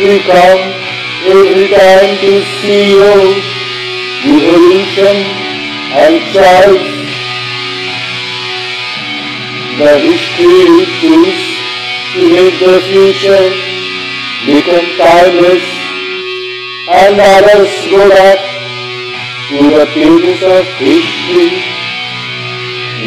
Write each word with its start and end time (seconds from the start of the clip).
We 0.00 0.20
come 0.24 0.62
every 1.28 1.68
time 1.68 2.16
to 2.24 2.42
see 2.60 2.92
you 2.92 3.42
Evolution 4.24 5.16
and 6.00 6.14
choice 6.32 6.92
The 9.78 9.98
history 9.98 10.86
choose 11.00 11.42
to 12.14 12.20
make 12.30 12.56
the 12.60 12.80
future 12.88 13.48
become 14.46 14.86
timeless. 14.96 15.64
And 16.88 17.20
others 17.20 17.72
go 17.90 18.08
back 18.08 18.38
to 19.48 19.58
the 19.76 19.86
pages 19.94 20.42
of 20.42 20.64
history. 20.78 21.50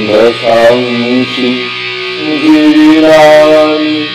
The 0.08 0.34
Sangchi 0.42 1.70
Girirani 2.42 4.15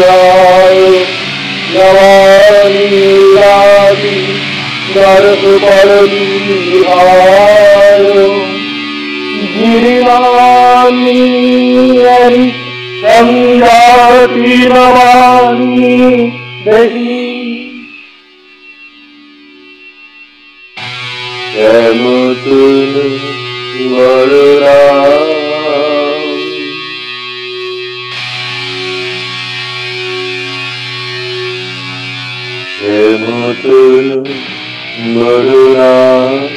යායි 0.03 1.01
නවානීලාදි 1.75 2.93
නරක 4.95 5.43
පලදී 5.65 6.81
ආයු 6.97 8.27
ගිරිමානීයරි 11.15 12.47
සම්දාතිනවානී 14.73 16.33
දෙහි 16.67 17.19
එමුතුනු 21.69 23.07
වරුරා 23.91 25.22
Varuram 35.23 36.51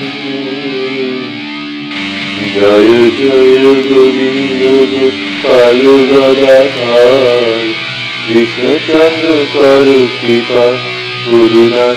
Jaya 2.56 3.02
Jaya 3.20 3.74
Govinda 3.90 4.74
Gopala 4.92 5.96
Gadadhar 6.09 7.44
Krishna 8.26 8.74
Chandra 8.86 9.38
Karu 9.53 10.00
Kripa 10.18 10.66
Puruna 11.26 11.88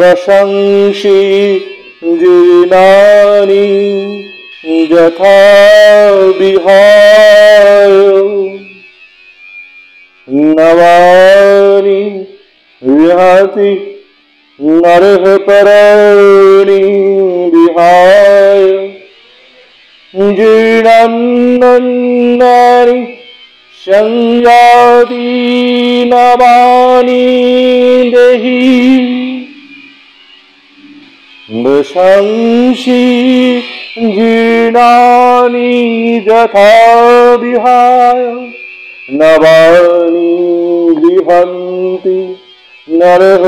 वशंसि 0.00 1.10
जीर्णानि 2.02 3.64
यथा 4.92 5.34
विहाय 6.38 7.92
नवानि 10.28 11.98
विहति 12.82 13.72
नरः 14.60 15.36
पराणि 15.48 16.80
विहाय 17.54 18.64
जीर्णान्नानि 20.14 20.96
संयाति 23.80 25.20
नवानि 26.12 27.22
देहि 28.14 29.19
वशंसि 31.64 33.02
जीर्णानि 34.16 35.72
यथा 36.28 36.70
विहाय 37.42 38.24
नवानि 39.20 40.32
गृहन्ति 41.02 42.18
नरः 42.88 43.44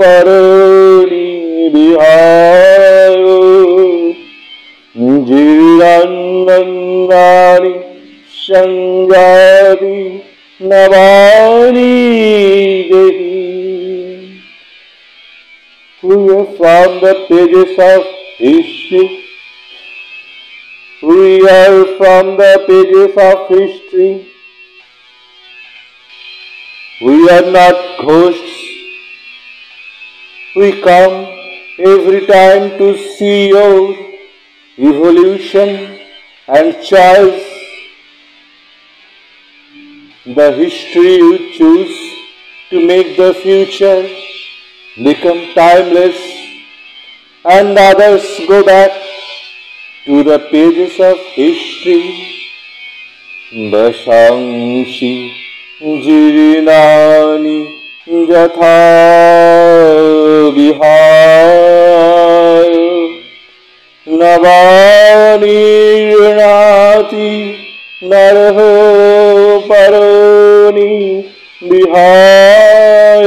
परणि 0.00 1.24
विहाय 1.74 3.16
जीर्णान्नानि 6.50 7.72
संजाति 8.42 9.96
नवानि 10.70 11.92
देहि 12.92 13.23
from 16.65 16.99
the 16.99 17.13
pages 17.29 17.77
of 17.77 18.05
history. 18.37 19.23
We 21.03 21.47
are 21.47 21.85
from 21.97 22.37
the 22.37 22.53
pages 22.67 23.11
of 23.25 23.49
history. 23.49 24.31
We 27.03 27.29
are 27.29 27.51
not 27.57 27.75
ghosts. 28.07 28.57
We 30.55 30.81
come 30.81 31.17
every 31.77 32.25
time 32.25 32.79
to 32.79 32.97
see 32.97 33.49
your 33.49 33.95
evolution 34.79 35.99
and 36.47 36.73
choice. 36.83 37.45
The 40.39 40.51
history 40.63 41.13
you 41.25 41.51
choose 41.59 41.99
to 42.71 42.87
make 42.87 43.17
the 43.17 43.35
future 43.35 44.01
become 45.09 45.53
timeless 45.53 46.34
and 47.47 47.77
others 47.77 48.25
go 48.47 48.63
back 48.65 48.91
to 50.05 50.23
the 50.23 50.39
pages 50.51 50.99
of 50.99 51.17
history. 51.35 52.31
Bashamshi 53.71 55.31
jirinani 55.79 57.57
jatha 58.31 58.77
যথা 60.57 60.97
navani 64.07 65.59
rinati 66.19 67.29
narho 68.09 68.71
পরনি 69.69 70.93
Bihar 71.69 73.25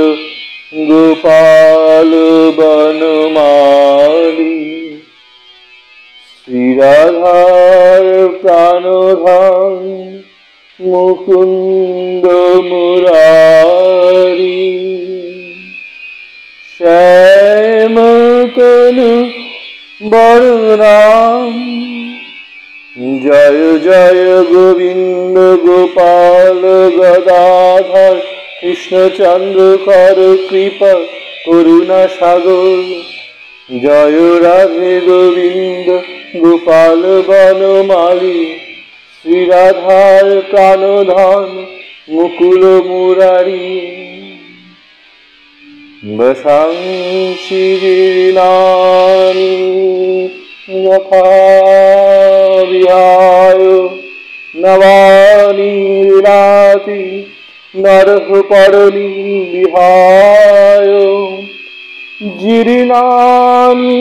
Gopal 0.88 2.12
বনমালী 2.58 4.58
শ্রীরাধার 6.38 8.05
প্রাণধান 8.41 9.75
মুকুন্দ 10.79 12.25
মুরারি 12.70 14.25
বরনাম 20.10 21.52
জয় 23.25 23.62
জয় 23.78 24.22
গোবিন্দ 24.52 25.36
গোপাল 25.66 26.62
গদাধর 26.98 28.16
কৃষ্ণচন্দ্র 28.60 29.60
কর 29.84 30.18
কৃপা, 30.50 30.94
করুণা 31.46 32.02
সাগর। 32.18 32.78
জয় 33.82 34.18
রাধে 34.40 34.94
গোবিন্দ 35.06 35.86
গোপাল 36.40 37.02
বনমালী 37.28 38.40
শ্রীরাধার 39.16 40.26
প্রাণধন 40.50 41.48
মুকুল 42.08 42.62
মুরারি। 42.86 44.15
वशांशिरीणानि 46.08 47.84
यथा 50.68 51.22
विहाय 52.70 53.62
नवानि 54.62 55.70
विराति 56.10 57.00
नरः 57.75 58.28
परलिं 58.50 59.25
विहाय 59.52 60.92
जीर्णानि 62.42 63.98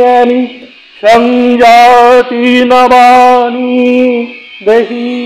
यानि 0.00 0.40
सञ्जाति 1.02 2.64
नवानि 2.72 3.74
दही 4.66 5.18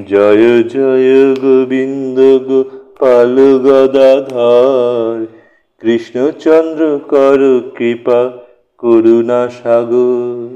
জয় 0.06 0.62
জয় 0.62 1.34
গোবিন্দ 1.34 2.18
গোপাল 2.48 3.34
গদাধর। 3.64 5.26
কৃষ্ণচন্দ্র 5.82 6.82
কর 7.08 7.40
কৃপা 7.76 8.20
করুণা 8.78 9.48
সাগর। 9.48 10.47